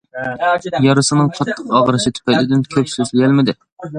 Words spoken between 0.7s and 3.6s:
يارىسىنىڭ قاتتىق ئاغرىشى تۈپەيلىدىن كۆپ سۆزلىيەلمىدى.